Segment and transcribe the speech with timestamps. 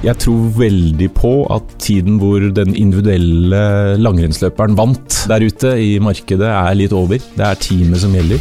[0.00, 6.48] Jeg tror veldig på at tiden hvor den individuelle langrennsløperen vant der ute i markedet,
[6.48, 7.20] er litt over.
[7.20, 8.40] Det er teamet som gjelder.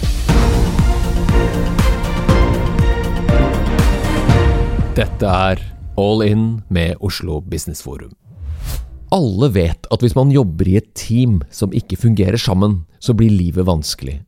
[4.96, 5.66] Dette er
[6.00, 8.16] All In med Oslo Business Forum.
[9.12, 13.36] Alle vet at hvis man jobber i et team som ikke fungerer sammen, så blir
[13.36, 14.22] livet vanskelig.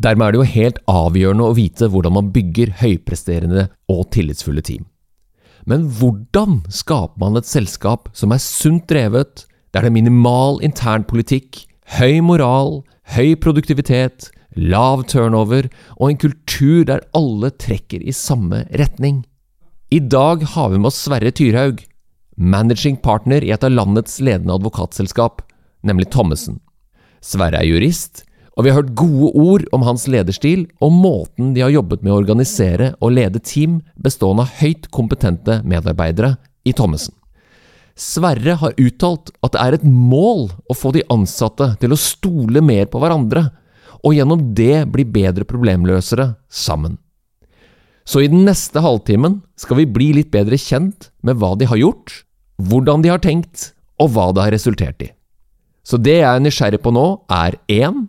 [0.00, 4.88] Dermed er det jo helt avgjørende å vite hvordan man bygger høypresterende og tillitsfulle team.
[5.66, 11.64] Men hvordan skaper man et selskap som er sunt drevet, der det er minimal internpolitikk,
[11.98, 12.84] høy moral,
[13.16, 15.66] høy produktivitet, lav turnover
[15.98, 19.24] og en kultur der alle trekker i samme retning?
[19.90, 21.82] I dag har vi med oss Sverre Tyrhaug,
[22.36, 25.42] managing partner i et av landets ledende advokatselskap,
[25.86, 26.60] nemlig Thommessen.
[27.22, 28.25] Sverre er jurist,
[28.56, 32.14] og vi har hørt gode ord om hans lederstil og måten de har jobbet med
[32.14, 37.12] å organisere og lede team bestående av høyt kompetente medarbeidere i Thommessen.
[37.96, 42.60] Sverre har uttalt at det er et mål å få de ansatte til å stole
[42.64, 43.46] mer på hverandre,
[44.04, 46.98] og gjennom det bli bedre problemløsere sammen.
[48.06, 51.80] Så i den neste halvtimen skal vi bli litt bedre kjent med hva de har
[51.80, 52.12] gjort,
[52.60, 55.08] hvordan de har tenkt, og hva det har resultert i.
[55.86, 58.04] Så det jeg er nysgjerrig på nå, er 1.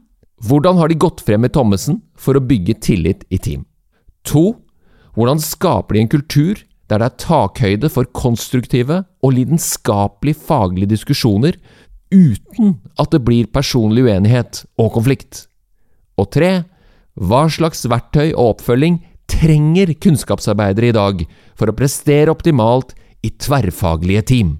[0.46, 3.66] Hvordan har de gått frem med Thommessen for å bygge tillit i team?
[4.30, 4.52] 2.
[5.18, 11.58] Hvordan skaper de en kultur der det er takhøyde for konstruktive og lidenskapelig faglige diskusjoner
[12.14, 15.48] uten at det blir personlig uenighet og konflikt?
[16.22, 16.52] Og 3.
[17.18, 21.26] Hva slags verktøy og oppfølging trenger kunnskapsarbeidere i dag
[21.58, 22.94] for å prestere optimalt
[23.26, 24.56] i tverrfaglige team?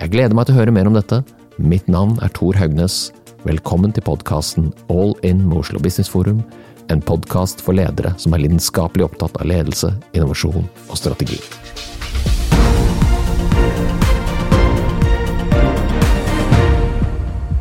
[0.00, 1.20] Jeg gleder meg til å høre mer om dette.
[1.60, 3.10] Mitt navn er Tor Haugnes.
[3.48, 6.42] Velkommen til podkasten All in med Oslo Business Forum,
[6.92, 11.38] en podkast for ledere som er lidenskapelig opptatt av ledelse, innovasjon og strategi.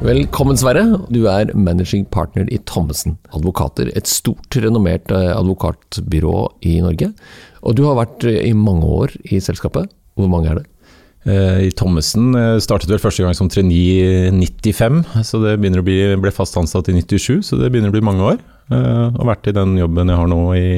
[0.03, 0.83] Velkommen, Sverre.
[1.08, 7.14] Du er managing partner i Thommessen Advokater, et stort, renommert eh, advokatbyrå i Norge.
[7.64, 9.87] Og du har vært i mange år i selskapet.
[10.20, 10.67] Hvor mange er det?
[11.27, 12.32] Eh, I Thommessen
[12.64, 16.55] startet vel første gang som trainee i 95, så det begynner å bli, ble fast
[16.60, 18.39] ansatt i 97, så det begynner å bli mange år.
[18.71, 20.71] Eh, og vært i den jobben jeg har nå i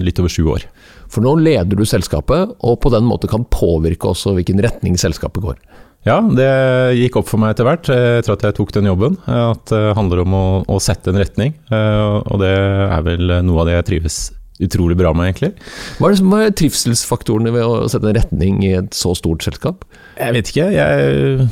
[0.00, 0.64] litt over sju år.
[1.10, 5.44] For nå leder du selskapet, og på den måten kan påvirke også hvilken retning selskapet
[5.44, 5.60] går.
[6.08, 6.48] Ja, det
[6.96, 9.18] gikk opp for meg etter hvert, etter at jeg tok den jobben.
[9.28, 13.68] At det handler om å, å sette en retning, og det er vel noe av
[13.68, 14.22] det jeg trives
[14.64, 15.52] utrolig bra med, egentlig.
[15.98, 19.44] Hva er, det som er trivselsfaktorene ved å sette en retning i et så stort
[19.46, 19.86] selskap?
[20.20, 20.66] Jeg vet ikke.
[20.74, 21.48] Jeg,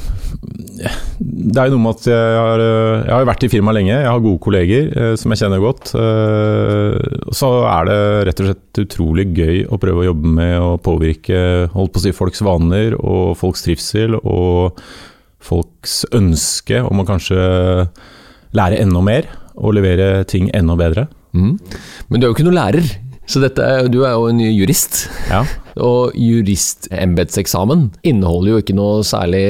[1.19, 4.11] det er jo noe med at jeg har, jeg har vært i firmaet lenge, jeg
[4.11, 5.93] har gode kolleger eh, som jeg kjenner godt.
[5.99, 7.99] Eh, så er det
[8.29, 11.43] rett og slett utrolig gøy å prøve å jobbe med å påvirke
[11.75, 14.79] holdt på å si, folks vaner og folks trivsel og
[15.49, 17.39] folks ønske om å kanskje
[18.57, 21.09] lære enda mer og levere ting enda bedre.
[21.37, 21.59] Mm.
[22.09, 22.87] Men du er jo ikke noen lærer,
[23.29, 25.03] så dette, du er jo en jurist.
[25.29, 25.43] Ja.
[25.85, 29.45] Og juristembetseksamen inneholder jo ikke noe særlig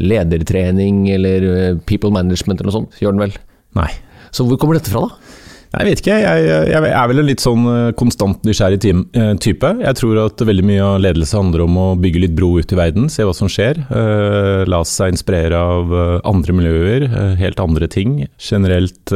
[0.00, 3.36] ledertrening eller eh, people management eller noe sånt, gjør den vel?
[3.78, 3.90] Nei.
[4.32, 5.27] Så hvor kommer dette fra, da?
[5.68, 9.68] Jeg vet ikke, jeg, jeg, er vel en litt sånn eh, konstant nysgjerrig eh, type.
[9.82, 12.78] Jeg tror at veldig mye av ledelse handler om å bygge litt bro ut i
[12.78, 13.82] verden, se hva som skjer.
[13.90, 15.92] Uh, la seg inspirere av
[16.28, 17.06] andre miljøer,
[17.40, 18.22] helt andre ting.
[18.40, 19.12] Generelt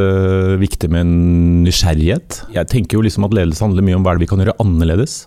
[0.61, 1.15] viktig med en
[1.65, 2.43] nysgjerrighet.
[2.53, 5.23] Jeg tenker jo liksom at ledelse handler mye om hva vi kan gjøre annerledes.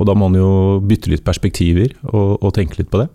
[0.00, 0.50] Og da må man jo
[0.84, 3.08] bytte litt perspektiver og, og tenke litt på det.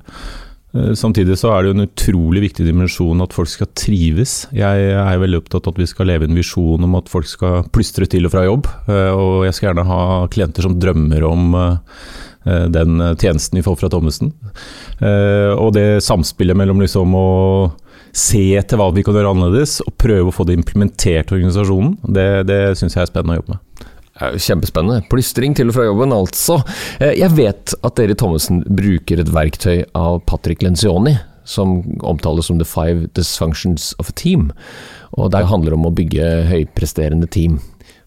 [0.73, 4.45] Eh, samtidig så er det jo en utrolig viktig dimensjon at folk skal trives.
[4.55, 7.65] Jeg er veldig opptatt av at vi skal leve en visjon om at folk skal
[7.75, 8.69] plystre til og fra jobb.
[8.87, 13.77] Eh, og jeg skal gjerne ha klienter som drømmer om eh, den tjenesten vi får
[13.77, 14.31] fra Thommessen.
[15.61, 17.27] Og det samspillet mellom liksom å
[18.17, 21.99] se etter hva vi kan gjøre annerledes, og prøve å få det implementert i organisasjonen,
[22.17, 23.61] det, det syns jeg er spennende å jobbe med.
[24.37, 25.01] Kjempespennende.
[25.11, 26.59] Plystring til og fra jobben, altså.
[26.99, 31.17] Eh, jeg vet at dere i Thommessen bruker et verktøy av Patrick Lencioni,
[31.47, 34.51] som omtales som The Five Dysfunctions of a Team.
[35.17, 37.59] Og Det handler om å bygge høypresterende team.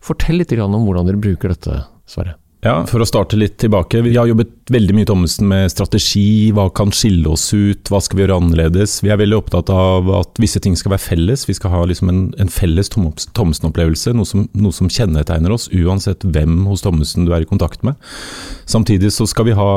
[0.05, 2.38] Fortell litt om hvordan dere bruker dette, Sverre.
[2.64, 4.00] Ja, For å starte litt tilbake.
[4.06, 6.49] Vi har jobbet veldig mye Thommessen med strategi.
[6.56, 7.90] Hva kan skille oss ut?
[7.93, 9.02] Hva skal vi gjøre annerledes?
[9.05, 11.44] Vi er veldig opptatt av at visse ting skal være felles.
[11.44, 14.14] Vi skal ha liksom en, en, felles Thommessen-opplevelse.
[14.16, 18.00] Noe, noe, som kjennetegner oss, uansett hvem hos Thommessen du er i kontakt med.
[18.64, 19.69] Samtidig så skal vi ha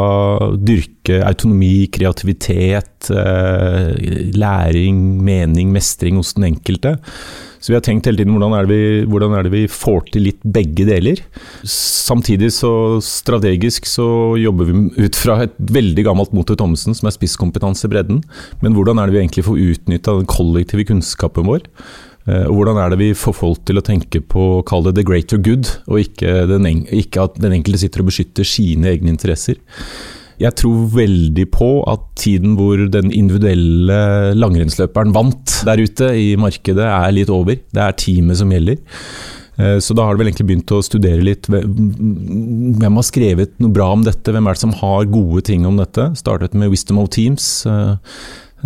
[0.56, 3.92] dyrke autonomi, kreativitet, eh,
[4.32, 6.96] læring, mening, mestring hos den enkelte.
[7.60, 10.28] Så vi har tenkt hele tiden hvordan er, vi, hvordan er det vi får til
[10.30, 11.22] litt begge deler.
[11.68, 12.72] Samtidig så
[13.04, 14.08] strategisk så
[14.40, 18.22] jobber vi ut fra et veldig gammelt motto i Thommessen, som er spisskompetanse i bredden.
[18.64, 21.66] Men hvordan er det vi egentlig får utnytta den kollektive kunnskapen vår?
[22.28, 25.02] Eh, og hvordan er det vi får folk til å tenke på å kalle det
[25.02, 29.14] the greater good, og ikke, den, ikke at den enkelte sitter og beskytter sine egne
[29.14, 29.60] interesser.
[30.38, 36.86] Jeg tror veldig på at tiden hvor den individuelle langrennsløperen vant der ute i markedet,
[36.86, 37.58] er litt over.
[37.58, 38.78] Det er teamet som gjelder.
[39.58, 43.74] Eh, så da har du vel egentlig begynt å studere litt hvem har skrevet noe
[43.74, 46.12] bra om dette, hvem er det som har gode ting om dette.
[46.20, 47.98] Startet med 'Wisdom of Teams', eh,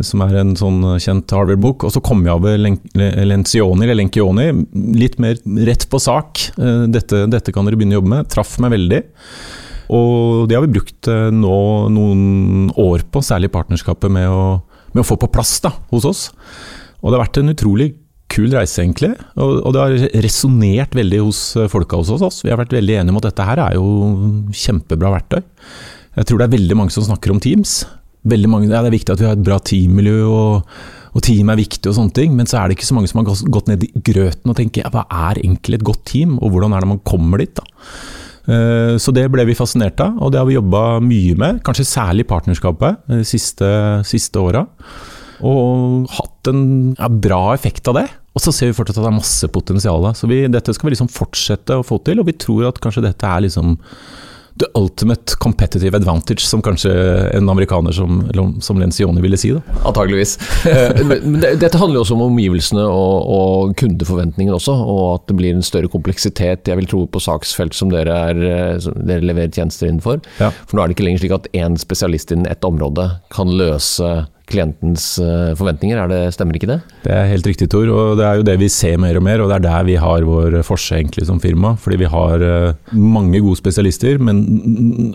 [0.02, 1.86] som er en sånn kjent Harvard-bok.
[1.86, 4.52] Og så kom jeg over Lencioni, eller Lencioni,
[4.96, 5.36] litt mer
[5.68, 6.52] rett på sak.
[6.60, 8.30] Eh, dette, dette kan dere begynne å jobbe med.
[8.30, 9.04] Traff meg veldig.
[9.92, 11.58] Og det har vi brukt eh, nå
[11.92, 14.62] noen år på, særlig partnerskapet med å,
[14.94, 16.28] med å få på plass da, hos oss.
[17.02, 17.92] Og det har vært en utrolig
[18.32, 19.12] kul reise, egentlig.
[19.36, 22.40] Og, og det har resonnert veldig hos eh, folka hos oss.
[22.46, 23.90] Vi har vært veldig enige om at dette her er jo
[24.56, 25.42] kjempebra verktøy.
[26.20, 27.82] Jeg tror det er veldig mange som snakker om Teams.
[28.22, 30.74] Mange, ja, det er viktig at vi har et bra teammiljø, og,
[31.12, 32.36] og team er viktig og sånne ting.
[32.38, 34.86] Men så er det ikke så mange som har gått ned i grøten og tenker
[34.86, 37.56] ja, hva er egentlig et godt team, og hvordan er det man kommer dit?
[37.58, 37.66] da?
[38.50, 41.62] Eh, så det ble vi fascinert av, og det har vi jobba mye med.
[41.66, 43.68] Kanskje særlig partnerskapet de siste,
[44.08, 44.66] siste åra.
[45.46, 46.64] Og hatt en
[46.98, 48.08] ja, bra effekt av det.
[48.32, 50.06] Og så ser vi fortsatt at det er masse potensial.
[50.16, 53.04] Så vi, dette skal vi liksom fortsette å få til, og vi tror at kanskje
[53.10, 53.76] dette er liksom
[54.60, 56.92] the ultimate competitive advantage, som kanskje
[57.38, 58.24] en amerikaner som,
[58.62, 59.54] som Lencioni ville si.
[59.56, 59.62] Da.
[59.86, 60.38] Antageligvis.
[60.72, 61.02] Eh,
[61.60, 65.66] dette handler jo også om omgivelsene og, og, kundeforventninger også, og at det blir en
[65.66, 66.70] større kompleksitet.
[66.70, 70.22] Jeg vil tro på saksfelt som dere, er, eh, som dere leverer tjenester innenfor.
[70.40, 70.52] Ja.
[70.66, 74.12] For nå er det ikke lenger slik at én spesialist innen ett område kan løse
[74.52, 76.80] klientens eh, forventninger, er det, stemmer ikke det?
[77.06, 77.90] Det er helt riktig, Tor.
[77.90, 79.98] Og det er jo det vi ser mer og mer, og det er der vi
[80.02, 81.74] har vår forse egentlig som firma.
[81.82, 84.44] Fordi vi har eh, mange gode spesialister, men,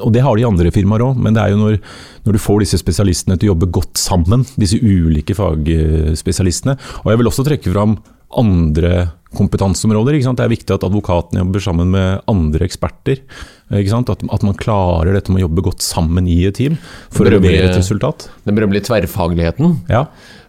[0.00, 1.20] og det har de andre firmaer òg.
[1.22, 1.78] Men det er jo når,
[2.26, 6.78] når, du får disse spesialistene til å jobbe godt sammen, disse ulike fagspesialistene.
[7.04, 7.98] Og jeg vil også trekke fram
[8.36, 9.06] andre
[9.36, 10.18] kompetanseområder.
[10.18, 13.22] Det er viktig at advokatene jobber sammen med andre eksperter.
[13.66, 16.76] At, at, man klarer dette med å jobbe godt sammen i et team
[17.10, 18.28] for å levere et resultat.
[18.46, 19.80] Den berømmelige tverrfagligheten.
[19.90, 20.06] Ja.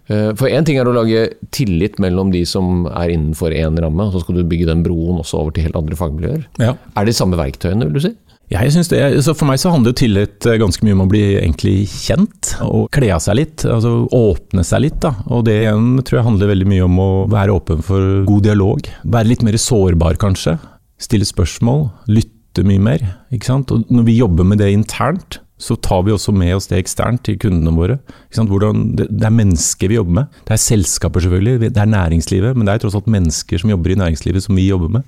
[0.07, 1.25] Eh, for én ting er å lage
[1.56, 5.19] tillit mellom de som er innenfor én ramme, og så skal du bygge den broen
[5.24, 6.45] også over til helt andre fagmiljøer.
[6.62, 6.75] Ja.
[6.94, 8.13] Er det de samme verktøyene, vil du si?
[8.48, 9.02] Jeg synes det.
[9.26, 12.88] Så for meg så handler tillit eh, ganske mye om å bli egentlig kjent, og
[12.96, 13.66] kle av seg litt.
[13.68, 15.02] altså Åpne seg litt.
[15.04, 15.12] da.
[15.28, 18.88] Og det igjen tror jeg handler veldig mye om å være åpen for god dialog.
[19.04, 20.56] Være litt mer sårbar, kanskje.
[21.02, 21.90] Stille spørsmål.
[22.08, 23.04] Lytte mye mer.
[23.36, 23.74] ikke sant?
[23.76, 27.24] Og når vi jobber med det internt, så tar vi også med oss det eksternt
[27.25, 27.98] til kundene våre.
[28.38, 30.36] Hvordan, det, er mennesker vi jobber med.
[30.45, 31.71] Det er selskaper, selvfølgelig.
[31.74, 32.54] Det er næringslivet.
[32.54, 35.07] Men det er tross alt mennesker som jobber i næringslivet som vi jobber med.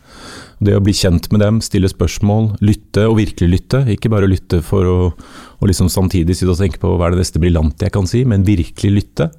[0.59, 3.83] Det å bli kjent med dem, stille spørsmål, lytte, og virkelig lytte.
[3.93, 4.97] Ikke bare lytte for å,
[5.59, 8.25] og liksom samtidig sitte og tenke på hva er det neste briljante jeg kan si,
[8.27, 9.29] men virkelig lytte.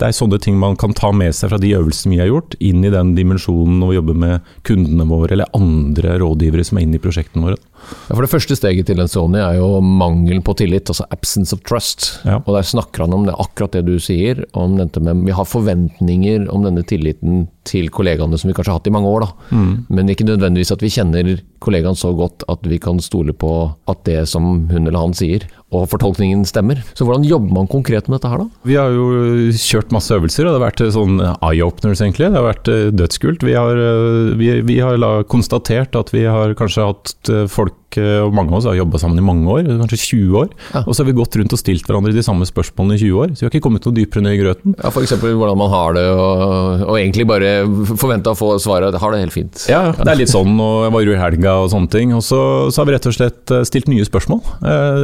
[0.00, 2.58] Det er sånne ting man kan ta med seg fra de øvelsene vi har gjort,
[2.58, 6.98] inn i den dimensjonen å jobbe med kundene våre eller andre rådgivere som er inne
[6.98, 7.62] i prosjektene våre.
[8.08, 11.54] Ja, for Det første steget til en Sony er jo mangelen på tillit, altså absence
[11.56, 12.08] of trust.
[12.24, 12.40] Ja.
[12.44, 15.48] Og Der snakker han om det, akkurat det du sier, om dette med vi har
[15.48, 19.26] forventninger om denne tilliten til kollegaene som vi kanskje har hatt i mange år.
[19.26, 19.56] da.
[19.56, 19.86] Mm.
[19.88, 23.52] Men ikke nødvendigvis at vi kjenner kollegaen så godt at vi kan stole på
[23.88, 26.80] at det som hun eller han sier, og fortolkningen stemmer.
[26.96, 28.68] Så hvordan jobber man konkret med dette her, da?
[28.68, 32.30] Vi har jo kjørt masse øvelser, og det har vært eh, sånn eye-openers, egentlig.
[32.30, 33.44] Det har vært eh, dødskult.
[33.44, 38.52] Vi har, eh, vi, vi har konstatert at vi har kanskje hatt folk og mange
[38.52, 40.50] av oss har jobba sammen i mange år, kanskje 20 år.
[40.74, 40.82] Ja.
[40.84, 43.30] Og så har vi gått rundt og stilt hverandre de samme spørsmålene i 20 år.
[43.32, 44.74] Så vi har ikke kommet noe dypere ned i grøten.
[44.76, 45.14] Ja, F.eks.
[45.24, 47.54] hvordan man har det, og, og egentlig bare
[47.88, 49.64] forventa å få svaret har det helt fint.
[49.72, 52.12] Ja, det er litt sånn, og jeg var jo i helga og sånne ting.
[52.18, 54.44] Og så, så, har vi rett og slett stilt nye spørsmål.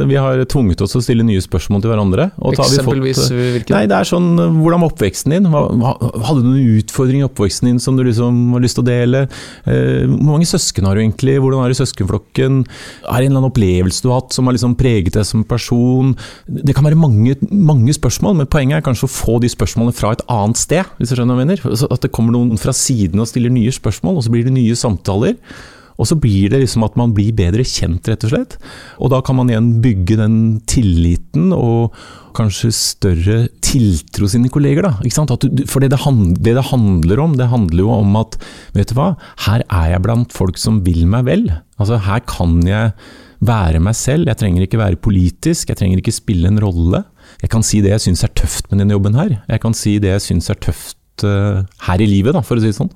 [0.05, 2.29] Vi har tvunget oss til å stille nye spørsmål til hverandre.
[2.51, 3.75] Eksempelvis fått, hvilken?
[3.75, 5.49] Nei, det er sånn Hvordan var oppveksten din?
[5.51, 9.25] Hadde du noen utfordringer i oppveksten din som du liksom har lyst til å dele?
[9.67, 11.37] Eh, hvor mange søsken har du egentlig?
[11.43, 12.63] Hvordan er det i søskenflokken?
[12.65, 15.45] Er det en eller annen opplevelse du har hatt som har liksom preget deg som
[15.47, 16.15] person?
[16.47, 20.15] Det kan være mange, mange spørsmål, men poenget er kanskje å få de spørsmålene fra
[20.15, 21.87] et annet sted, hvis du skjønner hva jeg mener.
[21.91, 24.77] At det kommer noen fra siden og stiller nye spørsmål, og så blir det nye
[24.79, 25.39] samtaler.
[25.95, 28.57] Og så blir det liksom at man blir bedre kjent, rett og slett.
[28.99, 30.37] Og da kan man igjen bygge den
[30.69, 31.95] tilliten og
[32.35, 35.35] kanskje større tiltro sine kolleger, da.
[35.39, 38.35] Du, for det det, handler, det det, handler om, det handler jo om at
[38.75, 39.13] vet du hva,
[39.47, 41.47] her er jeg blant folk som vil meg vel.
[41.79, 42.91] Altså her kan jeg
[43.45, 47.03] være meg selv, jeg trenger ikke være politisk, jeg trenger ikke spille en rolle.
[47.41, 49.37] Jeg kan si det jeg syns er tøft med denne jobben her.
[49.47, 52.63] Jeg kan si det jeg syns er tøft uh, her i livet, da, for å
[52.63, 52.91] si det sånn.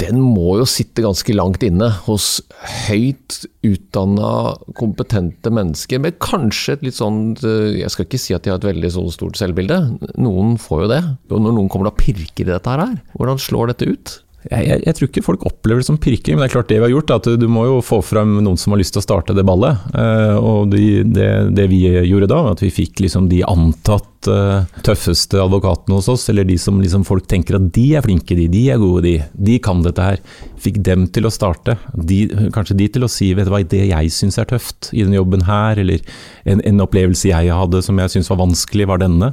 [0.00, 2.40] Den må jo sitte ganske langt inne hos
[2.86, 8.54] høyt utdanna, kompetente mennesker med kanskje et litt sånn Jeg skal ikke si at de
[8.54, 9.80] har et veldig sånn stort selvbilde,
[10.16, 11.02] noen får jo det.
[11.30, 14.16] Og når noen kommer og pirker i dette her, hvordan slår dette ut?
[14.46, 16.78] Jeg, jeg, jeg, tror ikke folk opplever det som pirking, men det er klart det
[16.78, 19.02] vi har gjort, er at du må jo få frem noen som har lyst til
[19.02, 19.80] å starte det ballet.
[19.90, 24.66] Uh, og de, det, det, vi gjorde da, at vi fikk liksom de antatt uh,
[24.86, 28.46] tøffeste advokatene hos oss, eller de som liksom folk tenker at de er flinke, de,
[28.52, 29.16] de er gode, de,
[29.48, 30.22] de kan dette her.
[30.62, 31.78] Fikk dem til å starte.
[31.96, 32.24] De,
[32.54, 35.18] kanskje de til å si vet du hva, det jeg syns er tøft i denne
[35.18, 36.04] jobben her, eller
[36.46, 39.32] en, en opplevelse jeg hadde som jeg syns var vanskelig, var denne.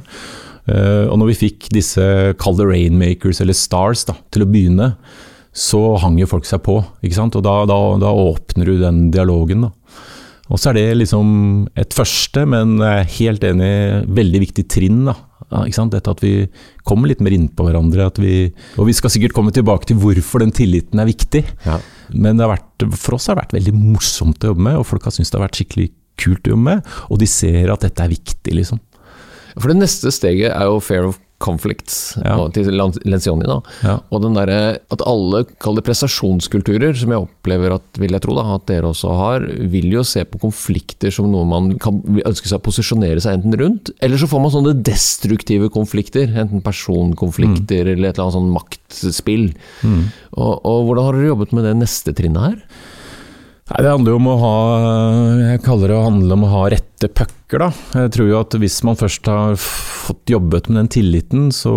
[0.64, 2.04] Uh, og når vi fikk disse
[2.40, 4.94] kall det rainmakers, eller stars, da, til å begynne,
[5.54, 6.80] så hang jo folk seg på.
[7.04, 7.36] ikke sant?
[7.38, 9.68] Og da, da, da åpner du den dialogen.
[9.68, 9.72] da.
[10.52, 11.28] Og så er det liksom
[11.80, 12.76] et første, men
[13.16, 13.70] helt enig,
[14.12, 15.04] veldig viktig trinn.
[15.06, 15.14] da.
[15.62, 15.94] ikke sant?
[15.94, 16.48] Dette at vi
[16.84, 18.10] kommer litt mer innpå hverandre.
[18.20, 18.34] Vi,
[18.76, 21.44] og vi skal sikkert komme tilbake til hvorfor den tilliten er viktig.
[21.64, 21.78] Ja.
[22.12, 25.14] Men vært, for oss har det vært veldig morsomt å jobbe med, og folk har
[25.14, 25.88] syntes det har vært skikkelig
[26.20, 26.92] kult å jobbe med.
[27.08, 28.82] Og de ser at dette er viktig, liksom.
[29.58, 32.36] For det neste steget er jo fair of conflicts ja.
[32.54, 32.70] til
[33.04, 33.46] Lencioni.
[33.48, 33.58] da.
[33.84, 33.96] Ja.
[34.14, 38.36] Og den der, at alle kall det prestasjonskulturer, som jeg opplever at vil jeg tro
[38.38, 42.48] da, at dere også har, vil jo se på konflikter som noe man kan ønske
[42.48, 46.30] seg å posisjonere seg enten rundt, eller så får man sånne destruktive konflikter.
[46.30, 47.92] Enten personkonflikter mm.
[47.92, 49.48] eller et eller annet sånn maktspill.
[49.84, 50.02] Mm.
[50.38, 52.90] Og, og, hvordan har dere jobbet med det neste trinnet her?
[53.70, 54.56] Nei, Det handler jo om å ha
[55.40, 57.64] Jeg kaller det å handle om å ha rette pucker.
[57.94, 61.72] Jeg tror jo at hvis man først har fått jobbet med den tilliten, så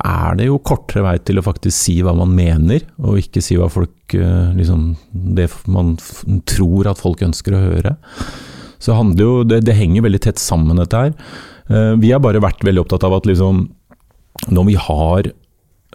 [0.00, 3.56] er det jo kortere vei til å faktisk si hva man mener, og ikke si
[3.60, 5.94] hva folk eh, liksom Det man
[6.50, 7.94] tror at folk ønsker å høre.
[8.76, 11.14] Så det handler jo Det, det henger veldig tett sammen, dette her.
[11.70, 13.68] Eh, vi har bare vært veldig opptatt av at liksom
[14.50, 15.32] Når vi har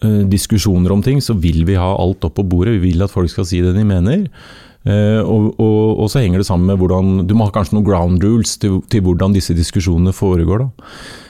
[0.06, 2.78] eh, diskusjoner om ting, så vil vi ha alt opp på bordet.
[2.78, 4.28] Vi vil at folk skal si det de mener.
[4.88, 7.84] Uh, og, og, og, så henger det sammen med hvordan Du må ha kanskje noen
[7.84, 10.64] ground rules til, til hvordan disse diskusjonene foregår.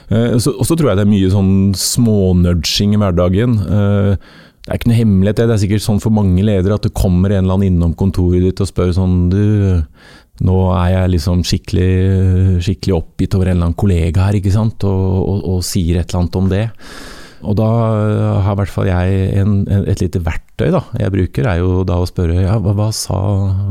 [0.06, 3.58] Uh, så, og så tror jeg det er mye sånn smånudging i hverdagen.
[3.58, 7.34] Det er ikke noe hemmelighet, det er sikkert sånn for mange ledere at det kommer
[7.34, 9.42] en eller annen innom kontoret ditt og spør sånn Du,
[10.46, 11.92] nå er jeg liksom skikkelig,
[12.64, 16.06] skikkelig oppgitt over en eller annen kollega her, ikke sant, og, og, og sier et
[16.06, 16.66] eller annet om det.
[17.40, 17.68] Og da
[18.44, 21.96] har i hvert fall jeg en, et lite verktøy da, jeg bruker, er jo da
[22.00, 23.16] å spørre ja, hva, hva sa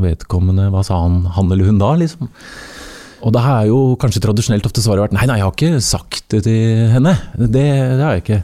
[0.02, 2.30] vedkommende, hva sa han, han eller hun da, liksom?
[3.20, 6.24] Og da har jo kanskje tradisjonelt ofte svaret vært nei, nei, jeg har ikke sagt
[6.32, 7.12] det til henne.
[7.36, 8.40] Det, det har jeg ikke.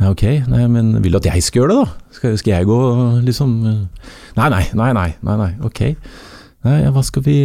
[0.00, 2.14] Nei, ok, nei, men vil du at jeg skal gjøre det, da?
[2.16, 2.78] Skal, skal jeg gå
[3.26, 5.82] liksom Nei, nei, nei, nei, nei, nei ok.
[6.64, 7.36] Nei, hva skal vi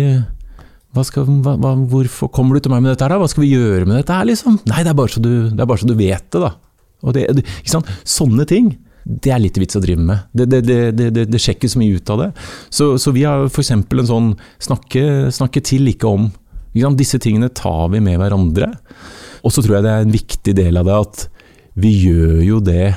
[0.96, 3.20] hva skal, hva, hvorfor kommer du til meg med dette her, da?
[3.20, 4.62] Hva skal vi gjøre med dette her, liksom?
[4.72, 6.54] Nei, det er bare så du, bare så du vet det, da.
[7.06, 7.46] Og det,
[8.06, 8.74] Sånne ting
[9.06, 10.24] det er litt vits å drive med.
[10.34, 12.32] Det, det, det, det det sjekker så mye ut av det.
[12.74, 13.72] Så, så vi har f.eks.
[13.76, 14.32] en sånn
[14.66, 16.32] snakke, snakke, til, ikke om.
[16.74, 18.72] Ikke Disse tingene tar vi med hverandre.
[19.46, 21.26] Og så tror jeg det er en viktig del av det at
[21.78, 22.96] vi gjør jo det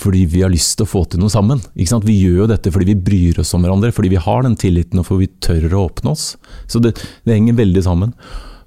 [0.00, 1.60] fordi vi har lyst til å få til noe sammen.
[1.74, 5.00] Vi gjør jo dette fordi vi bryr oss om hverandre, fordi vi har den tilliten
[5.00, 6.30] og fordi vi tør å åpne oss.
[6.70, 6.94] Så det,
[7.28, 8.14] henger veldig sammen.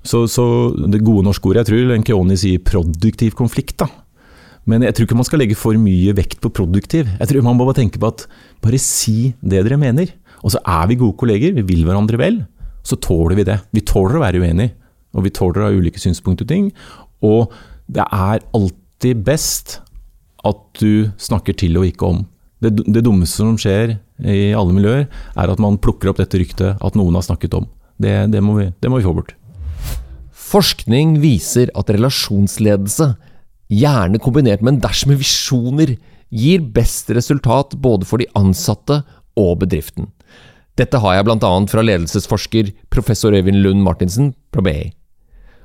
[0.03, 3.77] Så, så, det gode norske ordet, jeg tror Lenkioni sier produktiv konflikt.
[3.81, 3.89] da
[4.69, 7.09] men jeg tror ikke man skal legge for mye vekt på produktiv.
[7.19, 8.25] Jeg tror Man må bare tenke på at
[8.63, 10.13] bare si det dere mener.
[10.43, 12.41] Og så er vi gode kolleger, vi vil hverandre vel.
[12.83, 13.59] Så tåler vi det.
[13.75, 14.73] Vi tåler å være uenige,
[15.15, 16.69] og vi tåler å ha ulike synspunkter på ting.
[17.23, 17.51] Og
[17.91, 19.77] det er alltid best
[20.43, 22.25] at du snakker til og ikke om.
[22.63, 26.79] Det, det dummeste som skjer i alle miljøer, er at man plukker opp dette ryktet
[26.79, 27.67] at noen har snakket om.
[27.99, 29.35] Det, det, må, vi, det må vi få bort.
[30.53, 33.13] Forskning viser at relasjonsledelse
[33.73, 35.95] gjerne kombinert med en dash med visjoner,
[36.33, 39.01] gir best resultat både for de ansatte
[39.39, 40.09] og bedriften.
[40.77, 44.89] Dette har jeg annet fra ledelsesforsker professor Øyvind Lund Martinsen fra BI.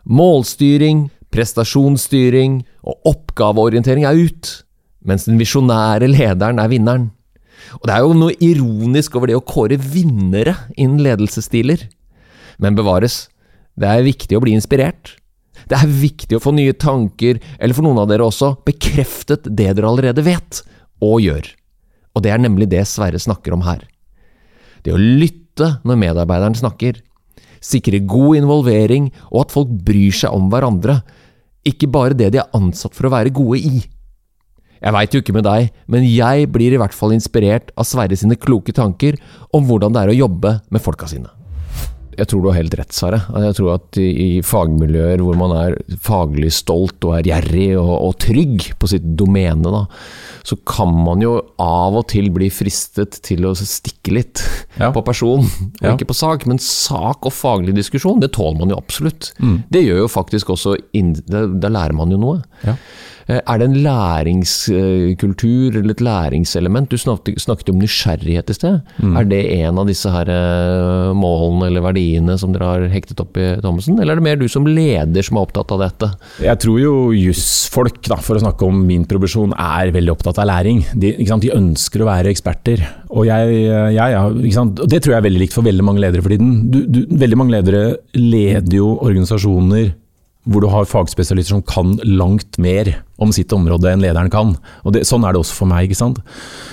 [0.05, 4.50] Målstyring, prestasjonsstyring og oppgaveorientering er ut,
[5.05, 7.09] mens den visjonære lederen er vinneren.
[7.81, 11.88] Og det er jo noe ironisk over det å kåre vinnere innen ledelsesstiler.
[12.61, 13.27] Men bevares,
[13.79, 15.17] det er viktig å bli inspirert.
[15.68, 19.68] Det er viktig å få nye tanker, eller for noen av dere også, bekreftet det
[19.76, 20.62] dere allerede vet
[21.04, 21.50] og gjør.
[22.16, 23.84] Og det er nemlig det Sverre snakker om her.
[24.82, 27.02] Det å lytte når medarbeideren snakker.
[27.60, 31.02] Sikre god involvering og at folk bryr seg om hverandre,
[31.68, 33.82] ikke bare det de er ansatt for å være gode i.
[34.78, 38.16] Jeg veit jo ikke med deg, men jeg blir i hvert fall inspirert av Sverre
[38.16, 39.18] sine kloke tanker
[39.52, 41.38] om hvordan det er å jobbe med folka sine.
[42.18, 43.20] Jeg tror du har helt rett, Sare.
[43.46, 48.16] Jeg tror at i, fagmiljøer hvor man er faglig stolt og er gjerrig og, og
[48.25, 49.84] trygg på sitt domene, da,
[50.48, 54.42] så kan man jo av og til bli fristet til å stikke litt
[54.78, 54.90] Ja.
[54.94, 55.94] på person, og Ja.
[55.96, 56.46] ikke på sak.
[56.46, 59.32] Men sak og faglig diskusjon, det tåler man jo absolutt.
[59.42, 59.64] Mm.
[59.70, 60.76] Det gjør jo faktisk også
[61.28, 62.42] da lærer man jo noe.
[62.64, 62.76] Ja.
[63.28, 66.88] Eh, Er det en læringskultur eller et læringselement?
[66.88, 68.80] Du snakket, snakket om nysgjerrighet i sted.
[69.02, 69.16] Mm.
[69.20, 73.37] Er det en av disse her eh, målene eller verdiene som dere har hektet opp
[73.37, 76.11] i Thommessen, eller er det mer du som leder som er opptatt av dette?
[76.44, 80.85] Jeg tror jo jussfolk, for å snakke om min profesjon, er veldig opptatt av læring.
[80.94, 82.82] De, de ønsker å være eksperter.
[83.12, 84.80] Og jeg, jeg, ja, ikke sant?
[84.88, 86.70] Det tror jeg er veldig likt for veldig mange ledere for tiden.
[86.73, 87.82] Du, du, veldig mange ledere
[88.16, 89.92] leder jo organisasjoner
[90.49, 92.90] hvor du har fagspesialister som kan langt mer
[93.21, 94.55] om sitt område enn lederen kan.
[94.85, 95.88] Og det, Sånn er det også for meg.
[95.88, 96.21] ikke sant?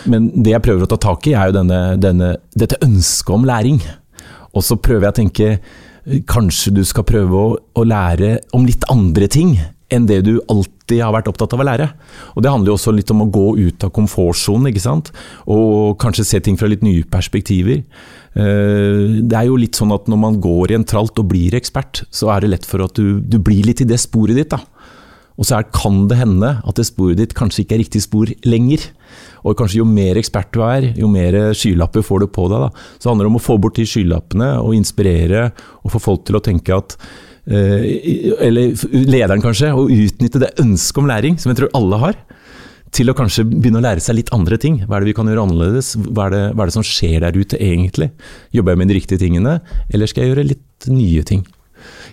[0.09, 3.47] Men det jeg prøver å ta tak i, er jo denne, denne, dette ønsket om
[3.47, 3.81] læring.
[4.55, 5.49] Og så prøver jeg å tenke
[6.29, 9.55] Kanskje du skal prøve å, å lære om litt andre ting
[9.95, 11.87] enn det du alltid har vært opptatt av å lære.
[12.35, 14.69] Og Det handler jo også litt om å gå ut av komfortsonen.
[15.47, 17.83] Og kanskje se ting fra litt nye perspektiver.
[18.35, 21.55] Eh, Det er jo litt sånn at når man går i en tralt og blir
[21.55, 24.49] ekspert, så er det lett for at du, du blir litt i det sporet ditt.
[24.49, 24.59] da.
[25.35, 28.29] Og så er, kan det hende at det sporet ditt kanskje ikke er riktig spor
[28.47, 28.85] lenger.
[29.43, 32.65] Og kanskje jo mer ekspert du er, jo mer skylapper får du på deg.
[32.65, 32.85] Da.
[32.95, 35.49] Så det handler om å få bort de skylappene og inspirere
[35.83, 36.95] og få folk til å tenke at
[37.45, 38.73] Eller
[39.05, 42.19] lederen kanskje, å utnytte det ønsket om læring, som jeg tror alle har.
[42.95, 44.79] Til å kanskje begynne å lære seg litt andre ting.
[44.85, 45.95] Hva er det vi kan gjøre annerledes?
[45.99, 48.11] Hva er det, hva er det som skjer der ute egentlig?
[48.55, 49.59] Jobber jeg med de riktige tingene,
[49.91, 51.43] eller skal jeg gjøre litt nye ting?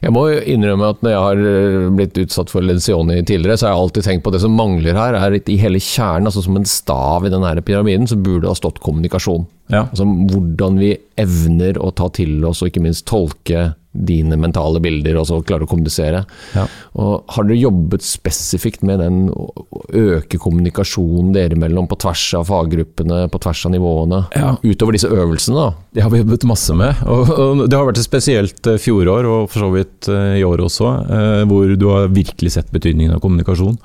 [0.02, 3.74] Jeg må innrømme at når jeg har eh, blitt utsatt for lensioni tidligere, så har
[3.74, 6.58] jeg alltid tenkt på at det som mangler her, er i hele kjernen, altså som
[6.58, 9.46] en stav i den pyramiden, så burde det ha stått kommunikasjon.
[9.70, 9.86] Ja.
[9.86, 15.18] Altså hvordan vi evner å ta til oss og ikke minst tolke dine mentale bilder
[15.20, 16.22] og så klare å kommunisere.
[16.56, 16.64] Ja.
[17.00, 19.50] Og Har dere jobbet spesifikt med den å
[19.88, 24.22] øke kommunikasjonen dere imellom på tvers av faggruppene, på tvers av nivåene?
[24.36, 24.54] Ja.
[24.64, 25.86] Utover disse øvelsene, da.
[25.92, 27.04] Det har vi jobbet masse med.
[27.04, 30.44] Og, og det har vært et spesielt eh, fjorår, og for så vidt eh, i
[30.46, 33.78] år også, eh, hvor du har virkelig sett betydningen av kommunikasjon.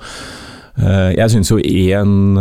[0.78, 2.38] Jeg syns jo én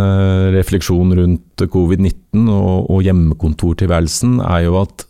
[0.54, 5.08] refleksjon rundt covid-19 og, og hjemmekontortilværelsen er jo at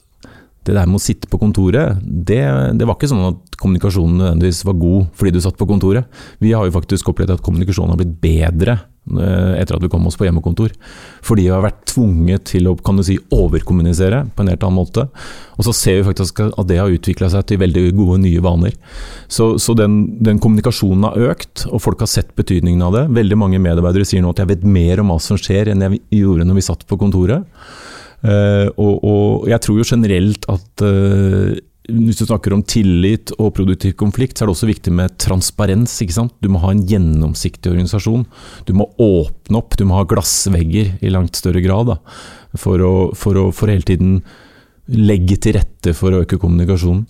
[0.67, 2.41] det der med å sitte på kontoret, det,
[2.75, 6.21] det var ikke sånn at kommunikasjonen nødvendigvis var god fordi du satt på kontoret.
[6.43, 10.05] Vi har jo faktisk opplevd at kommunikasjonen har blitt bedre eh, etter at vi kom
[10.09, 10.73] oss på hjemmekontor.
[11.25, 14.79] Fordi vi har vært tvunget til å kan du si, overkommunisere på en helt annen
[14.81, 15.07] måte.
[15.55, 18.75] Og så ser vi faktisk at det har utvikla seg til veldig gode nye vaner.
[19.31, 23.07] Så, så den, den kommunikasjonen har økt, og folk har sett betydningen av det.
[23.17, 26.03] Veldig mange medarbeidere sier nå at jeg vet mer om hva som skjer enn jeg
[26.19, 27.47] gjorde når vi satt på kontoret.
[28.25, 33.53] Eh, og, og jeg tror jo generelt at eh, hvis du snakker om tillit og
[33.55, 35.93] produktiv konflikt, så er det også viktig med transparens.
[36.03, 36.33] ikke sant?
[36.43, 38.25] Du må ha en gjennomsiktig organisasjon.
[38.67, 41.93] Du må åpne opp, du må ha glassvegger i langt større grad.
[41.93, 41.97] Da,
[42.59, 44.19] for, å, for, å, for hele tiden
[44.91, 47.05] legge til rette for å øke kommunikasjonen.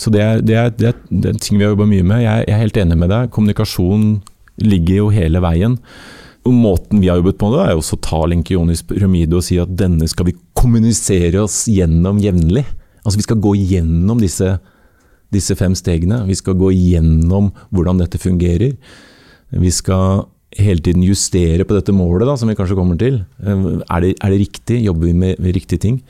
[0.00, 2.22] Så det er, det er, det er, det er ting vi har jobba mye med.
[2.24, 3.32] Jeg, jeg er helt enig med deg.
[3.34, 4.06] Kommunikasjon
[4.62, 5.76] ligger jo hele veien.
[6.44, 10.04] Måten vi har jobbet på det, er å ta Lenkionis pyramide og si at denne
[10.10, 12.66] skal vi kommunisere oss gjennom jevnlig.
[13.04, 14.58] Altså Vi skal gå gjennom disse,
[15.32, 16.22] disse fem stegene.
[16.28, 18.76] Vi skal gå gjennom hvordan dette fungerer.
[19.54, 20.26] Vi skal
[20.58, 23.22] hele tiden justere på dette målet, da, som vi kanskje kommer til.
[23.42, 24.84] Eh, Er det, er det riktig?
[24.84, 26.02] Jobber vi med, med riktige ting?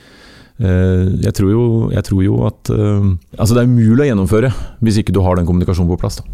[0.62, 4.52] Eh, Jeg tror jo, jeg tror jo at eh, Altså Det er umulig å gjennomføre
[4.84, 6.20] hvis ikke du har den kommunikasjonen på plass.
[6.20, 6.24] da.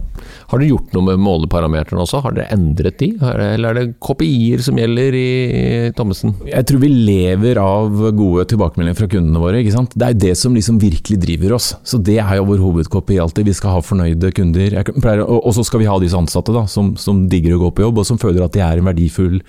[0.51, 2.21] Har dere gjort noe med måleparameterne også?
[2.25, 3.09] Har dere endret de?
[3.23, 5.29] Eller er det KPI-er som gjelder i
[5.97, 6.35] Thommessen?
[6.51, 9.63] Jeg tror vi lever av gode tilbakemeldinger fra kundene våre.
[9.63, 9.95] ikke sant?
[9.97, 11.71] Det er det som liksom virkelig driver oss.
[11.87, 13.47] Så Det er jo vår hovedkopi alltid.
[13.49, 14.77] Vi skal ha fornøyde kunder.
[14.83, 17.63] Jeg pleier, og og så skal vi ha disse ansatte da, som, som digger å
[17.63, 19.41] gå på jobb, og som føler at de er en verdifull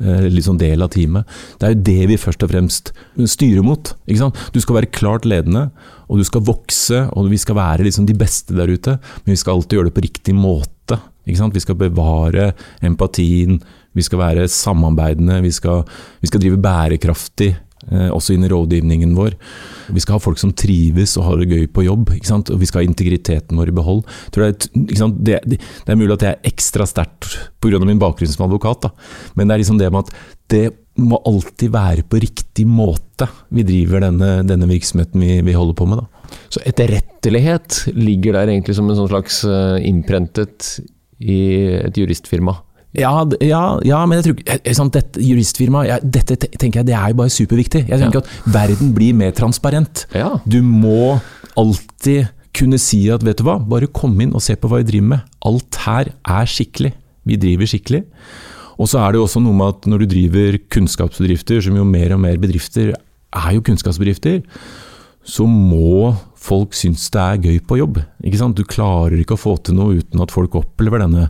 [0.00, 1.28] liksom del av teamet.
[1.60, 2.92] Det er jo det vi først og fremst
[3.28, 3.92] styrer mot.
[4.08, 5.68] Du skal være klart ledende,
[6.08, 8.96] og du skal vokse, og vi skal være liksom de beste der ute.
[9.24, 10.98] Men vi skal alltid gjøre det på riktig måte.
[11.28, 13.60] Vi skal bevare empatien,
[13.94, 15.84] vi skal være samarbeidende, vi skal,
[16.22, 17.52] vi skal drive bærekraftig.
[17.88, 19.36] Eh, også inn i rådgivningen vår.
[19.94, 22.12] Vi skal ha folk som trives og har det gøy på jobb.
[22.12, 24.04] Og vi skal ha integriteten vår i behold.
[24.34, 24.58] Det, er?
[24.74, 27.80] Det, det, det er mulig at det er ekstra sterkt pga.
[27.80, 28.92] min bakgrunn som advokat, da.
[29.34, 30.14] men det er liksom det med at
[30.50, 30.64] det
[31.00, 35.86] må alltid være på riktig måte vi driver denne, denne virksomheten vi, vi holder på
[35.88, 36.02] med.
[36.02, 36.38] da.
[36.52, 40.76] Så etterrettelighet ligger der egentlig som en sånn slags eh, innprentet
[41.20, 41.40] i
[41.80, 42.58] et juristfirma.
[42.96, 46.96] Ja, ja, ja, men jeg tror ikke eh, dette Juristfirma, ja, dette tenker jeg det
[46.98, 47.84] er jo bare superviktig.
[47.86, 50.08] Jeg tenker at verden blir mer transparent.
[50.42, 51.20] Du må
[51.60, 54.88] alltid kunne si at vet du hva, bare kom inn og se på hva vi
[54.90, 55.28] driver med.
[55.46, 56.92] Alt her er skikkelig.
[57.30, 58.02] Vi driver skikkelig.
[58.80, 61.86] Og så er det jo også noe med at når du driver kunnskapsbedrifter, som jo
[61.86, 64.40] mer og mer bedrifter er jo kunnskapsbedrifter,
[65.22, 68.00] så må folk synes det er gøy på jobb.
[68.56, 71.28] Du klarer ikke å få til noe uten at folk opplever denne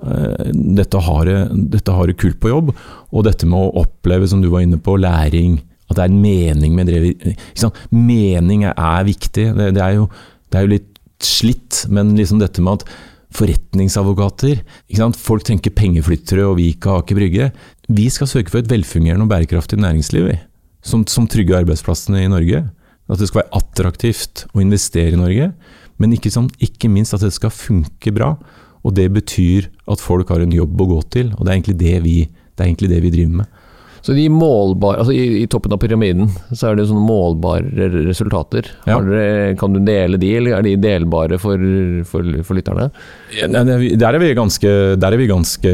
[0.00, 1.38] har det,
[1.74, 2.72] dette har det kult på jobb,
[3.10, 5.60] og dette med å oppleve, som du var inne på, læring.
[5.90, 7.36] At det er en mening med det.
[7.90, 9.50] Mening er viktig.
[9.56, 10.08] Det, det, er jo,
[10.50, 12.92] det, er jo, litt slitt, men liksom dette med at
[13.36, 14.62] forretningsadvokater
[15.20, 17.50] Folk tenker pengeflyttere og Vika Aker Brygge.
[17.90, 20.32] Vi skal søke for et velfungerende og bærekraftig næringsliv
[20.82, 22.64] som, som trygger arbeidsplassene i Norge.
[23.10, 25.50] At det skal være attraktivt å investere i Norge,
[26.00, 28.36] men ikke, sånn, ikke, minst at det skal funke bra.
[28.86, 31.80] Og det betyr at folk har en jobb å gå til, og det er egentlig
[31.80, 32.16] det vi,
[32.56, 33.58] det egentlig det vi driver med.
[34.02, 38.70] Så de målbare, altså i, i, toppen av pyramiden så er det sånne målbare resultater.
[38.88, 38.98] Ja.
[39.04, 41.60] Dere, kan du dele de, eller er de delbare for,
[42.08, 42.88] for, for lytterne?
[43.50, 45.72] Der er vi ganske, er vi ganske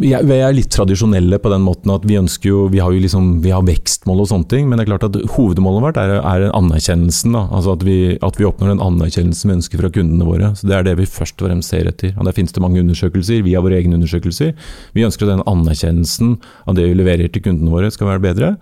[0.00, 3.28] Vi er litt tradisjonelle på den måten at vi ønsker jo Vi har jo liksom,
[3.44, 6.48] vi har vekstmål og sånne ting, men det er klart at hovedmålet vårt er, er
[6.56, 7.36] anerkjennelsen.
[7.36, 7.46] Da.
[7.50, 10.52] Altså at vi, at vi oppnår den anerkjennelsen vi ønsker fra kundene våre.
[10.56, 12.14] Så Det er det vi først og fremst ser etter.
[12.16, 14.54] Og Der finnes det mange undersøkelser, vi har våre egne undersøkelser.
[14.96, 18.54] Vi ønsker den anerkjennelsen av det vi leverer til kundene våre skal være bedre.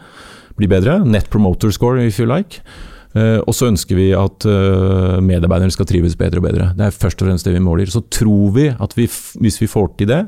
[0.59, 1.01] Bli bedre.
[1.07, 2.63] Net promoter score, if you like.
[3.15, 6.73] Uh, og så ønsker vi at uh, medarbeiderne skal trives bedre og bedre.
[6.75, 7.91] Det er først og fremst det vi måler.
[7.91, 9.07] Så tror vi at vi,
[9.39, 10.25] hvis vi får til det,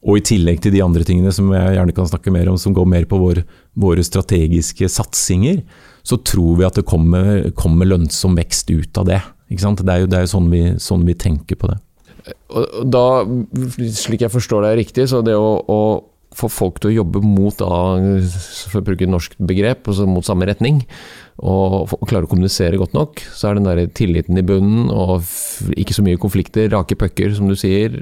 [0.00, 2.72] og i tillegg til de andre tingene som jeg gjerne kan snakke mer om, som
[2.76, 3.42] går mer på vår,
[3.76, 5.60] våre strategiske satsinger,
[6.06, 9.20] så tror vi at det kommer, kommer lønnsom vekst ut av det.
[9.50, 11.76] Det er jo, det er jo sånn, vi, sånn, vi, tenker på det.
[12.88, 13.04] Da,
[13.98, 15.80] slik jeg forstår deg riktig, så det å, å
[16.36, 18.28] få folk til å jobbe mot, da,
[18.70, 20.84] for å bruke norsk begrep, altså mot samme retning,
[21.40, 25.24] og, og klare å kommunisere godt nok, så er den der tilliten i bunnen og
[25.74, 27.96] ikke så mye konflikter, rake pucker, som du sier,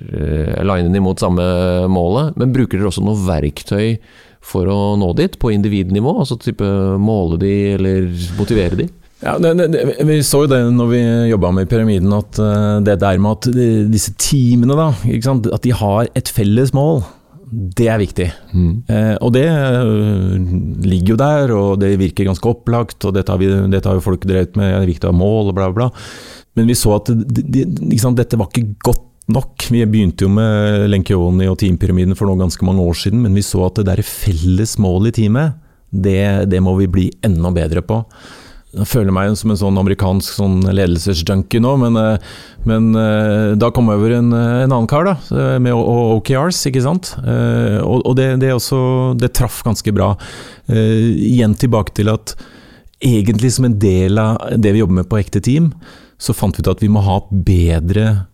[0.66, 1.44] line dem mot samme
[1.92, 2.34] målet.
[2.40, 3.98] Men bruker dere også noe verktøy
[4.44, 6.18] for å nå dit, på individnivå?
[6.22, 6.66] Altså type
[7.02, 8.88] måle de, eller motivere de?
[9.18, 11.00] Ja, det, det, Vi så jo det når vi
[11.32, 13.48] jobba med pyramiden, at uh, det der med at
[13.90, 14.92] disse teamene, da,
[15.54, 17.02] at de har et felles mål.
[17.50, 18.26] Det er viktig.
[18.52, 18.72] Mm.
[18.92, 20.34] Eh, og det uh,
[20.84, 24.04] ligger jo der, og det virker ganske opplagt, og dette har, vi, dette har jo
[24.04, 25.90] folk drevet med, det er viktig å ha mål og bla, bla.
[26.58, 27.66] Men vi så at det, det,
[28.18, 29.68] dette var ikke godt nok.
[29.70, 33.44] Vi begynte jo med Lenkeoni og teampyramiden for nå ganske mange år siden, men vi
[33.46, 35.56] så at det der felles mål i teamet,
[35.88, 38.02] det, det må vi bli enda bedre på.
[38.76, 42.18] Jeg føler meg som en sånn amerikansk sånn ledelsesjunkie nå, men, eh,
[42.68, 45.14] men, eh, da kom jeg over en, eh, en, annen kar da,
[45.58, 47.14] med OKRs, ikke sant.
[47.16, 50.12] Og, og det, det, også, det, traff ganske bra.
[50.68, 52.34] Igjen tilbake til at
[53.00, 55.72] egentlig som en del av det vi jobber med på ekte team,
[56.20, 58.26] så fant vi ut at vi må ha bedre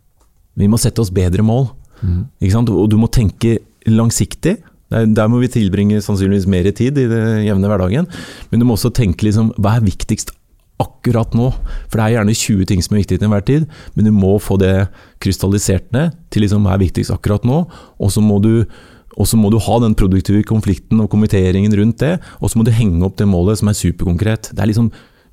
[0.56, 1.66] Vi må sette oss bedre mål.
[2.00, 2.20] Mm.
[2.40, 2.70] Ikke sant?
[2.70, 3.58] Og du må tenke
[3.90, 4.58] langsiktig.
[4.92, 8.08] Der, må vi tilbringe sannsynligvis mer tid i det jevne hverdagen.
[8.50, 10.34] Men du må også tenke liksom, hva er viktigst
[10.82, 11.50] akkurat nå?
[11.88, 14.34] For det er gjerne 20 ting som er viktig til enhver tid, men du må
[14.42, 14.88] få det
[15.24, 17.64] krystallisert ned til liksom, hva er viktigst akkurat nå.
[17.98, 22.58] Og så må må du ha den produktive konflikten og kommenteringen rundt det, og så
[22.58, 24.50] må du henge opp det målet som er superkonkret.
[24.52, 24.90] Det er liksom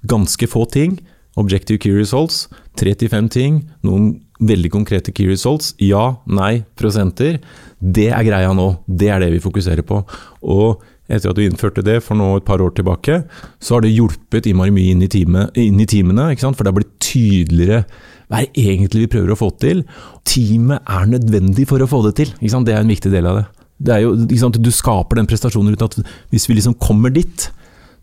[0.08, 1.00] ganske få ting.
[1.40, 3.64] Objective key results, tre til fem ting.
[3.86, 5.76] Noen veldig konkrete key results.
[5.82, 7.40] Ja, nei, prosenter.
[7.80, 8.72] Det er greia nå.
[8.88, 10.02] Det er det vi fokuserer på.
[10.42, 13.22] Og etter at du innførte det for nå et par år tilbake,
[13.62, 16.32] så har det hjulpet innmari mye inn i, time, inn i teamene.
[16.40, 17.84] For det har blitt tydeligere
[18.32, 19.84] hva er egentlig vi prøver å få til.
[20.28, 22.32] Teamet er nødvendig for å få det til.
[22.40, 23.48] Det er en viktig del av det.
[23.90, 26.00] det jo, du skaper den prestasjonen ut at
[26.32, 27.50] hvis vi liksom kommer dit,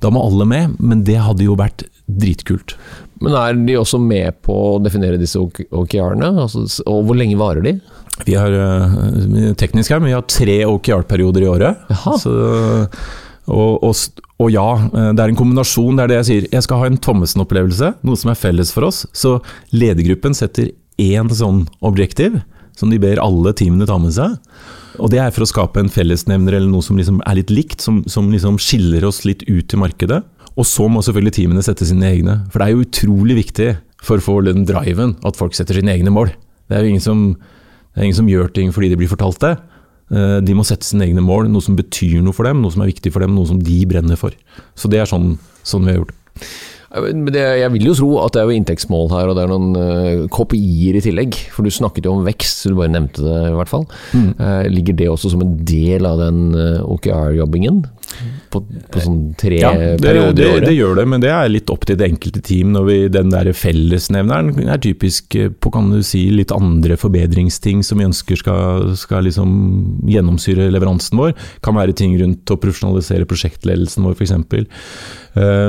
[0.02, 0.78] da må alle med.
[0.78, 2.76] Men det hadde jo vært dritkult.
[3.22, 6.32] Men er de også med på å definere disse OKR-ene?
[6.44, 7.78] Altså, og hvor lenge varer de?
[8.26, 11.88] Vi har uh, teknisk her, men vi har tre OKR-perioder i året.
[12.22, 12.32] Så,
[13.48, 13.94] og, og,
[14.36, 15.96] og, ja, eh, det er en kombinasjon.
[15.96, 16.48] Det er det jeg sier.
[16.52, 19.04] Jeg skal ha en Thommessen-opplevelse, noe som er felles for oss.
[19.16, 19.38] Så
[19.72, 22.40] ledergruppen setter én sånn objektiv,
[22.76, 24.36] som de ber alle teamene ta med seg.
[24.98, 27.82] Og det er for å skape en fellesnevner eller noe som liksom er litt likt,
[27.84, 30.22] som, som liksom skiller oss litt ut i markedet.
[30.58, 32.40] Og så må selvfølgelig teamene sette sine egne.
[32.50, 33.70] For det er jo utrolig viktig
[34.04, 36.32] for å få den driven at folk setter sine egne mål.
[36.68, 37.22] Det er jo ingen som
[37.98, 39.56] det ingen som gjør ting fordi de blir fortalt det.
[40.14, 42.84] Eh, de må sette sine egne mål, noe som betyr noe for dem, noe som
[42.84, 44.34] er viktig for dem, noe som de brenner for.
[44.78, 45.32] Så det er sånn,
[45.66, 46.14] sånn vi har gjort
[46.88, 47.44] det.
[47.60, 50.26] Jeg vil jo tro at det er jo inntektsmål her, og det er noen uh,
[50.32, 51.36] kopier i tillegg.
[51.52, 53.86] For du snakket jo om vekst, så du bare nevnte det i hvert fall.
[54.16, 54.30] Mm.
[54.40, 57.84] Uh, ligger det også som en del av den uh, OKR-jobbingen?
[58.52, 58.60] på,
[58.92, 60.66] på sånn tre Ja, det, perioder i året?
[60.66, 62.72] det gjør det, men det er litt opp til det enkelte team.
[62.74, 67.84] Når vi, den der fellesnevneren er typisk eh, på kan du si, litt andre forbedringsting
[67.86, 69.50] som vi ønsker skal, skal liksom
[70.08, 71.34] gjennomsyre leveransen vår.
[71.64, 74.36] Kan være ting rundt å profesjonalisere prosjektledelsen vår f.eks.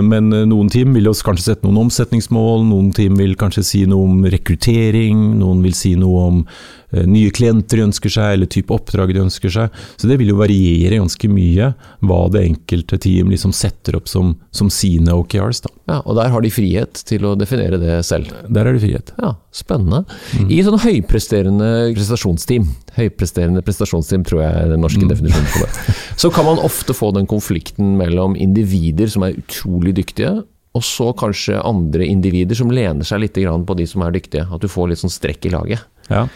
[0.02, 4.08] Men eh, noen team vil kanskje sette noen omsetningsmål, noen team vil kanskje si noe
[4.08, 8.74] om rekruttering, noen vil si noe om eh, nye klienter de ønsker seg, eller type
[8.76, 9.82] oppdrag de ønsker seg.
[10.00, 11.74] Så det vil jo variere ganske mye
[12.06, 15.64] hva det enkelte team liksom setter opp som, som sine OKRs.
[15.68, 15.74] Da.
[15.90, 18.30] Ja, og der har de frihet til å definere det selv.
[18.46, 19.10] Der er det frihet.
[19.18, 20.04] Ja, Spennende.
[20.46, 22.68] I sånne høypresterende prestasjonsteam,
[23.00, 27.10] høypresterende prestasjonsteam tror jeg er den norske definisjonen på det, så kan man ofte få
[27.18, 30.36] den konflikten mellom individer som er utrolig dyktige,
[30.78, 34.46] og så kanskje andre individer som lener seg litt grann på de som er dyktige.
[34.46, 35.88] At du får litt sånn strekk i laget.
[36.12, 36.28] Ja.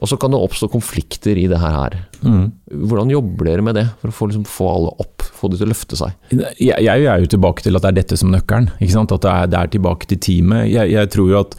[0.00, 1.98] Og så kan det oppstå konflikter i det her.
[2.24, 2.46] Mm.
[2.88, 5.68] Hvordan jobber dere med det, for å få, liksom, få alle opp, få de til
[5.68, 6.14] å løfte seg?
[6.32, 8.70] Jeg, jeg er jo tilbake til at det er dette som nøkkelen.
[8.80, 9.12] Ikke sant?
[9.12, 10.70] At det er, det er tilbake til teamet.
[10.72, 11.58] Jeg, jeg tror jo at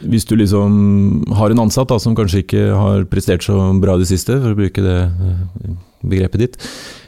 [0.00, 4.04] hvis du liksom har en ansatt da, som kanskje ikke har prestert så bra i
[4.04, 6.56] det siste, for å bruke det eh, begrepet ditt,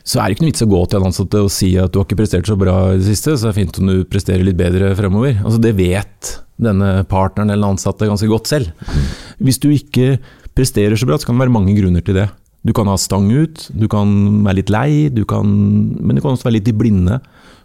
[0.02, 2.00] så er det ikke noe vits å gå til en ansatt og si at du
[2.00, 4.44] har ikke prestert så bra i det siste, så det er fint om du presterer
[4.44, 5.38] litt bedre fremover.
[5.44, 8.90] Altså Det vet denne partneren eller ansatte ganske godt selv.
[9.42, 10.18] Hvis du ikke
[10.58, 12.28] presterer så bra, så kan det være mange grunner til det.
[12.62, 14.08] Du kan ha stang ut, du kan
[14.46, 15.46] være litt lei, du kan,
[15.98, 17.18] men du kan også være litt i blinde.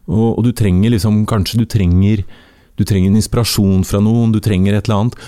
[0.08, 2.24] Og, og du trenger liksom, kanskje du trenger,
[2.78, 5.20] du trenger en inspirasjon fra noen, du trenger et eller annet.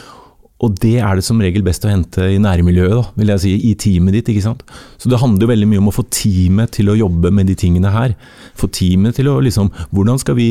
[0.60, 3.54] Og det er det som regel best å hente i nærmiljøet, da, vil jeg si,
[3.70, 4.32] i teamet ditt.
[4.34, 4.66] ikke sant?
[5.00, 7.56] Så det handler jo veldig mye om å få teamet til å jobbe med de
[7.60, 8.18] tingene her.
[8.60, 10.50] Få teamet til å liksom Hvordan skal vi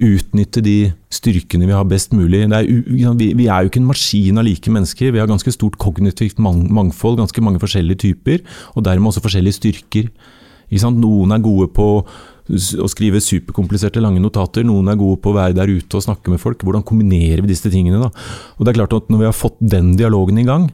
[0.00, 0.76] utnytte de
[1.12, 2.42] styrkene vi har best mulig.
[2.46, 5.12] Er, vi, er jo ikke en maskin av like mennesker.
[5.12, 8.42] Vi har ganske stort kognitivt mangfold, ganske mange forskjellige typer,
[8.74, 10.10] og dermed også forskjellige styrker.
[10.70, 14.64] Noen er gode på å skrive superkompliserte, lange notater.
[14.66, 16.62] Noen er gode på å være der ute og snakke med folk.
[16.66, 18.00] Hvordan kombinerer vi disse tingene?
[18.02, 18.10] da?
[18.58, 20.70] Og det er klart at Når vi har fått den dialogen i gang,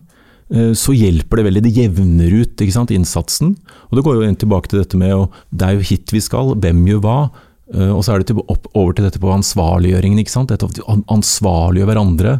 [0.78, 1.62] så hjelper det veldig.
[1.64, 3.56] Det jevner ut sant, innsatsen.
[3.90, 6.54] Og Det går jo tilbake til dette med å Det er jo hit vi skal.
[6.54, 7.30] Hvem gjør hva?
[7.74, 10.20] Og så er det opp, over til dette på ansvarliggjøringen.
[10.22, 10.52] ikke sant?
[10.52, 12.34] Dette å ansvarliggjøre hverandre.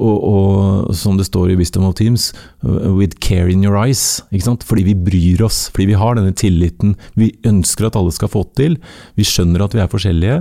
[0.00, 2.30] Og, og, som det står i Wisdom of Teams,
[2.62, 4.22] with care in your eyes.
[4.32, 4.66] ikke sant?
[4.66, 6.94] Fordi vi bryr oss, fordi vi har denne tilliten.
[7.18, 8.78] Vi ønsker at alle skal få til.
[9.18, 10.38] Vi skjønner at vi er forskjellige.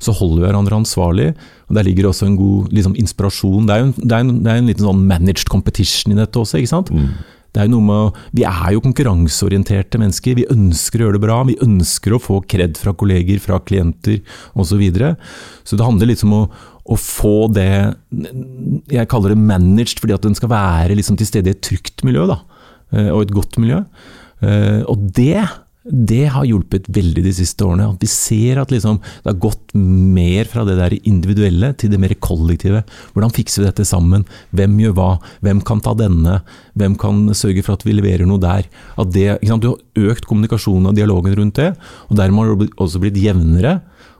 [0.00, 1.32] Så holder vi hverandre ansvarlig.
[1.68, 3.66] og Der ligger også en god liksom, inspirasjon.
[3.68, 6.40] Det er en, det er en, det er en liten sånn managed competition i dette
[6.40, 6.60] også.
[6.60, 6.92] ikke sant?
[6.92, 7.12] Mm.
[7.50, 10.36] Det er noe med, vi er jo konkurranseorienterte mennesker.
[10.38, 11.38] Vi ønsker å gjøre det bra.
[11.48, 14.20] Vi ønsker å få kred fra kolleger, fra klienter
[14.54, 14.68] osv.
[14.70, 15.16] Så, videre.
[15.66, 16.44] så det handler litt om å,
[16.86, 17.66] å, få det
[18.94, 22.04] Jeg kaller det managed, fordi at den skal være liksom til stede i et trygt
[22.06, 22.28] miljø.
[22.30, 22.38] Da,
[23.10, 23.82] og et godt miljø.
[24.86, 25.42] Og det
[25.84, 27.86] det har hjulpet veldig de siste årene.
[27.94, 32.00] At vi ser at liksom, det har gått mer fra det der individuelle til det
[32.02, 32.82] mer kollektive.
[33.14, 34.26] Hvordan fikser vi dette sammen?
[34.56, 35.08] Hvem gjør hva?
[35.46, 36.42] Hvem kan ta denne?
[36.76, 38.68] Hvem kan sørge for at vi leverer noe der?
[39.08, 41.72] Det, du har økt kommunikasjonen og dialogen rundt det,
[42.10, 43.78] og dermed har det også blitt jevnere.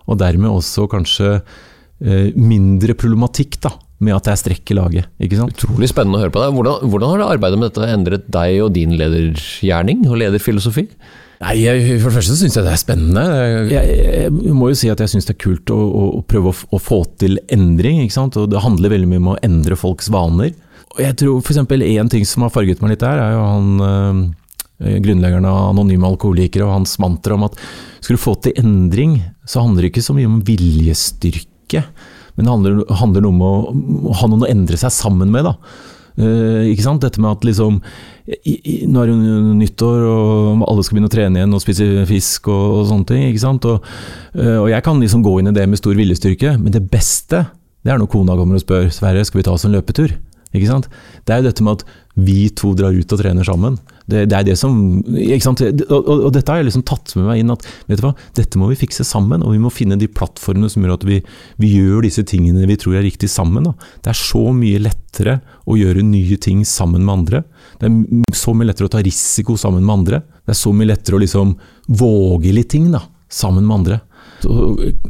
[0.09, 5.13] Og dermed også kanskje eh, mindre problematikk da, med at det er strekk i laget.
[5.21, 6.57] Utrolig spennende å høre på deg.
[6.57, 10.89] Hvordan, hvordan har det arbeidet med dette endret deg og din ledergjerning og lederfilosofi?
[11.41, 13.23] Nei, jeg, For det første syns jeg det er spennende.
[13.71, 13.93] Jeg,
[14.29, 16.57] jeg, må jo si at jeg syns det er kult å, å, å prøve å,
[16.77, 18.03] å, få til endring.
[18.05, 18.37] ikke sant?
[18.37, 20.53] Og Det handler veldig mye om å endre folks vaner.
[20.91, 21.63] Og jeg tror f.eks.
[21.65, 24.21] én ting som har farget meg litt der, er jo han øh,
[25.05, 27.57] grunnleggeren av Anonyme alkoholikere og hans mantra om at
[28.01, 31.85] skal du få til endring, så handler det ikke så mye om viljestyrke.
[32.37, 35.49] Men det handler, handler noe om å, ha noen å endre seg sammen med.
[35.49, 35.57] da.
[36.21, 37.05] Uh, ikke sant?
[37.05, 37.81] Dette med at liksom
[38.31, 41.63] i, i, Nå er det jo nyttår, og alle skal begynne å trene igjen og
[41.65, 43.25] spise fisk og, og sånne ting.
[43.29, 43.67] ikke sant?
[43.69, 43.87] Og,
[44.39, 47.47] uh, og, jeg kan liksom gå inn i det med stor viljestyrke, men det beste
[47.81, 50.13] det er når kona kommer og spør Sverre, skal vi ta oss en løpetur.
[50.51, 50.91] Ikke sant?
[51.25, 53.77] Det er jo dette med at vi to drar ut og trener sammen.
[54.11, 54.75] Det, det er det som?
[54.99, 58.13] Og, og, og, dette har jeg liksom tatt med meg inn at vet du hva,
[58.37, 59.45] dette må vi fikse sammen.
[59.47, 61.21] Og vi må finne de plattformene som gjør at vi,
[61.63, 63.69] vi gjør disse tingene vi tror er riktig sammen.
[63.69, 63.75] Da.
[64.03, 65.39] Det er så mye lettere
[65.71, 67.45] å gjøre nye ting sammen med andre.
[67.79, 70.23] Det er så mye lettere å ta risiko sammen med andre.
[70.43, 71.57] Det er så mye lettere å liksom
[72.01, 74.01] våge litt ting da, sammen med andre.
[74.43, 74.57] Så,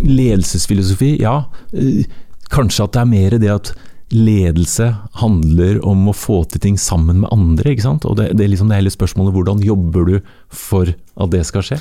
[0.04, 1.38] ledelsesfilosofi, ja.
[2.50, 3.72] Kanskje at det er mer det at
[4.10, 4.88] ledelse
[5.20, 7.72] handler om å få til ting sammen med andre.
[7.72, 8.06] ikke sant?
[8.08, 10.16] Og det, det er liksom det hele spørsmålet hvordan jobber du
[10.50, 11.78] for at det skal skje?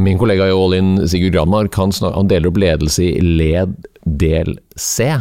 [0.00, 4.56] Min kollega i All In, Sigurd Granmark, han, han deler opp ledelse i led del
[4.76, 5.12] C.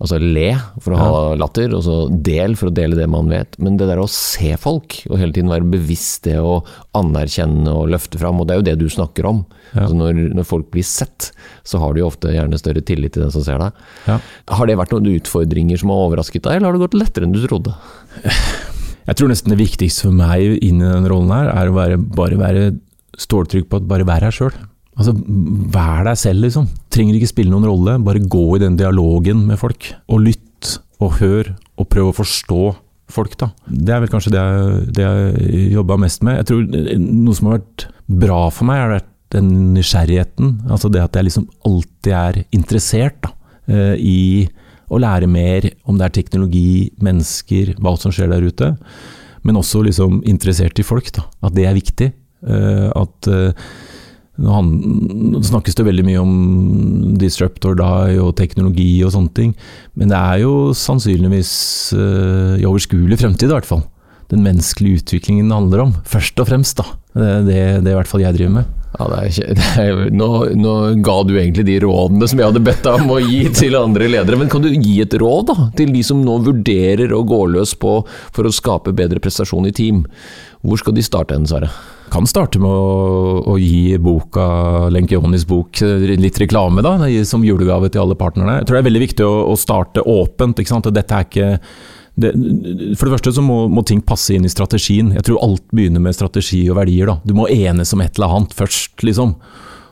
[0.00, 3.58] Altså le for å ha latter, og så del for å dele det man vet.
[3.60, 6.62] Men det der å se folk, og hele tiden være bevisst det å
[6.96, 9.42] anerkjenne og løfte fram, og det er jo det du snakker om.
[9.74, 9.84] Ja.
[9.84, 11.28] Altså når, når, folk blir sett,
[11.68, 13.84] så har de jo ofte gjerne større tillit til den som ser deg.
[14.08, 14.16] Ja.
[14.56, 17.36] Har det vært noen utfordringer som har overrasket deg, eller har det gått lettere enn
[17.36, 17.76] du trodde?
[19.10, 21.96] Jeg tror nesten det viktigste for meg inn i den rollen her, er å være,
[21.98, 22.66] bare være
[23.20, 24.54] ståltrygg på at bare være her sjøl.
[25.00, 25.14] Altså,
[25.72, 26.68] Vær deg selv, liksom.
[26.92, 27.96] Trenger ikke spille noen rolle.
[28.04, 29.88] Bare gå i den dialogen med folk.
[30.12, 32.62] Og lytt og hør, og prøv å forstå
[33.10, 33.36] folk.
[33.40, 33.50] da.
[33.66, 36.40] Det er vel kanskje det jeg, det jeg jobba mest med.
[36.42, 37.86] Jeg tror Noe som har vært
[38.20, 40.56] bra for meg, har vært den nysgjerrigheten.
[40.70, 43.32] Altså det at jeg liksom alltid er interessert da,
[43.70, 44.20] eh, i
[44.90, 48.72] å lære mer om det er teknologi, mennesker, hva som skjer der ute.
[49.46, 51.12] Men også liksom interessert i folk.
[51.14, 51.24] da.
[51.46, 52.12] At det er viktig.
[52.42, 53.30] Eh, at
[54.40, 56.34] nå snakkes det veldig mye om
[57.20, 59.54] disruptor die og teknologi og sånne ting,
[59.98, 61.52] men det er jo sannsynligvis
[61.96, 63.84] uh, i overskuelig fremtid i hvert fall.
[64.30, 66.78] Den menneskelige utviklingen det handler om, først og fremst.
[66.78, 66.86] da.
[67.14, 68.76] Det er det, er i hvert fall jeg driver med.
[68.90, 70.74] Ja, det er, det er, nå, nå,
[71.04, 74.08] ga du egentlig de rådene som jeg hadde bedt deg om å gi til andre
[74.10, 77.44] ledere, men kan du gi et råd da, til de som nå vurderer å gå
[77.54, 80.04] løs på for å skape bedre prestasjon i team?
[80.66, 81.70] Hvor skal de starte hen, Sverre?
[82.12, 84.44] Kan starte med å, å gi boka,
[84.92, 85.82] Lenkionis bok
[86.20, 86.96] litt reklame, da,
[87.28, 88.60] som julegave til alle partnerne.
[88.60, 90.60] Jeg tror det er veldig viktig å, å starte åpent.
[90.60, 90.90] ikke sant?
[90.94, 91.50] Dette er ikke
[92.20, 92.32] det,
[92.98, 95.12] for det første så må, må, ting passe inn i strategien.
[95.16, 97.10] Jeg tror alt begynner med strategi og verdier.
[97.10, 97.18] da.
[97.24, 99.36] Du må enes om et eller annet først, liksom.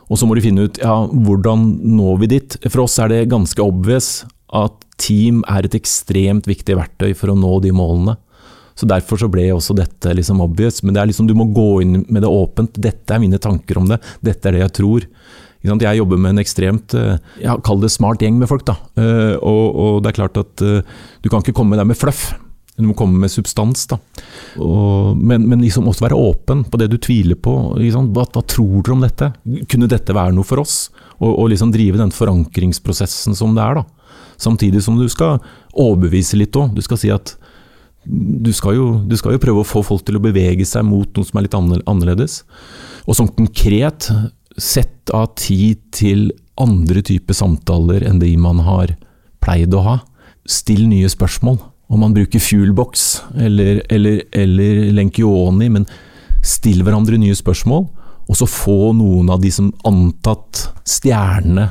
[0.09, 2.57] Og så må du finne ut ja, hvordan når vi dit.
[2.67, 4.23] For oss er det ganske obvious
[4.57, 8.17] at team er et ekstremt viktig verktøy for å nå de målene.
[8.79, 10.79] Så Derfor så ble også dette liksom obvious.
[10.85, 12.79] Men det er liksom, du må gå inn med det åpent.
[12.79, 13.99] Dette er mine tanker om det.
[14.23, 15.07] Dette er det jeg tror.
[15.59, 18.63] Jeg jobber med en ekstremt eh, ja, kall det smart gjeng med folk.
[18.69, 18.77] da.
[18.95, 22.29] Eh, og, og det er klart at eh, du kan ikke komme der med fluff.
[22.79, 23.83] Du må komme med substans.
[23.91, 23.99] da.
[24.63, 27.57] Og, men, men, liksom også være åpen på det du tviler på.
[27.75, 29.31] Hva, hva, tror dere om dette?
[29.67, 30.85] Kunne dette være noe for oss?
[31.19, 33.81] Og, og liksom drive den forankringsprosessen som det er.
[33.81, 34.15] da.
[34.39, 35.43] Samtidig som du skal
[35.75, 36.71] overbevise litt òg.
[36.77, 37.35] Du skal si at
[38.09, 41.09] du skal, jo, du skal, jo, prøve å få folk til å bevege seg mot
[41.13, 42.41] noe som er litt annerledes.
[43.05, 44.09] Og sånn konkret,
[44.59, 48.95] sett av tid til andre typer samtaler enn de man har
[49.43, 49.97] pleid å ha.
[50.49, 51.59] Still nye spørsmål.
[51.89, 53.05] Om man bruker Fuelbox
[53.37, 55.87] eller, eller, eller Lenkioni, men
[56.45, 57.87] still hverandre nye spørsmål.
[58.29, 61.69] Og så få noen av de som antatt stjernene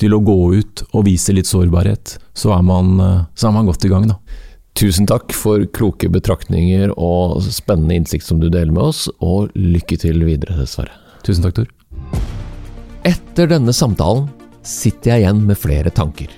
[0.00, 2.16] til å gå ut og vise litt sårbarhet.
[2.36, 2.96] Så er man,
[3.36, 4.18] så er man godt i gang, da.
[4.74, 9.98] Tusen takk for kloke betraktninger og spennende innsikt som du deler med oss, og lykke
[10.02, 10.96] til videre, dessverre.
[11.22, 11.68] Tusen takk, Tor.
[13.06, 14.26] Etter denne samtalen
[14.66, 16.32] sitter jeg igjen med flere tanker.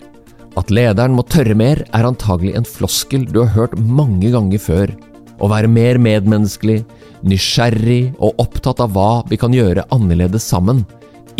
[0.60, 4.92] At lederen må tørre mer, er antagelig en floskel du har hørt mange ganger før.
[5.40, 6.82] Å være mer medmenneskelig,
[7.24, 10.84] nysgjerrig og opptatt av hva vi kan gjøre annerledes sammen,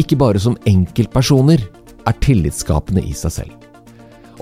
[0.01, 1.61] ikke bare som enkeltpersoner,
[2.07, 3.66] er tillitsskapende i seg selv.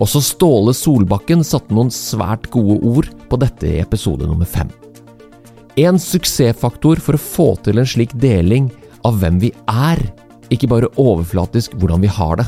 [0.03, 4.71] Også Ståle Solbakken satte noen svært gode ord på dette i episode nummer fem.
[5.79, 8.69] En suksessfaktor for å få til en slik deling
[9.07, 10.01] av hvem vi er,
[10.55, 12.47] ikke bare overflatisk hvordan vi har det.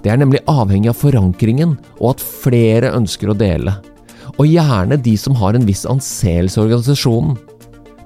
[0.00, 3.76] Det er nemlig avhengig av forankringen og at flere ønsker å dele,
[4.36, 7.36] og gjerne de som har en viss anseelse i organisasjonen.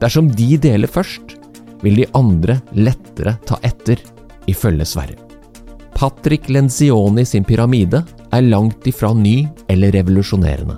[0.02, 1.38] Dersom de deler først,
[1.84, 4.00] vil de andre lettere ta etter,
[4.50, 5.23] ifølge Sverre.
[6.04, 10.74] Patrick Lencioni sin pyramide er langt ifra ny eller revolusjonerende.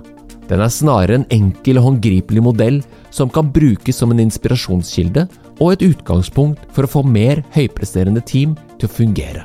[0.47, 2.77] Den er snarere en enkel og håndgripelig modell
[3.11, 5.25] som kan brukes som en inspirasjonskilde
[5.57, 9.43] og et utgangspunkt for å få mer høypresterende team til å fungere.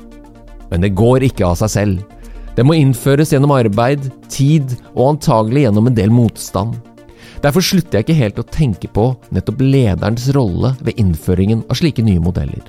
[0.71, 2.05] Men det går ikke av seg selv.
[2.55, 6.77] Det må innføres gjennom arbeid, tid og antagelig gjennom en del motstand.
[7.43, 12.07] Derfor slutter jeg ikke helt å tenke på nettopp lederens rolle ved innføringen av slike
[12.07, 12.63] nye modeller.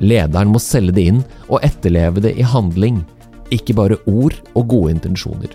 [0.00, 3.00] Lederen må selge det inn og etterleve det i handling,
[3.54, 5.54] ikke bare ord og gode intensjoner.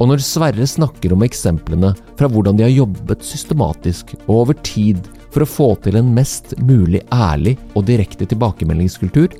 [0.00, 5.04] Og når Sverre snakker om eksemplene fra hvordan de har jobbet systematisk og over tid
[5.32, 9.30] for å få til en mest mulig ærlig og direkte tilbakemeldingskultur,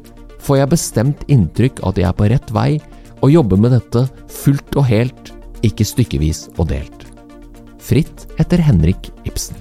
[0.43, 2.71] får jeg bestemt inntrykk av at jeg er på rett vei
[3.23, 4.07] og jobber med dette
[4.43, 5.35] fullt og helt,
[5.67, 7.07] ikke stykkevis og delt.
[7.83, 9.59] Fritt etter Henrik Ibsen.